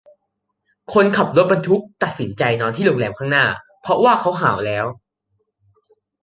[0.93, 3.45] คนขับรถบรรทุกตักสินใจนอนที่โรงแรมข้างหน้า
[3.81, 4.85] เพราะว่าเขาหาวแล้ว